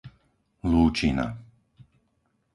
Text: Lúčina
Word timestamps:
Lúčina 0.69 1.25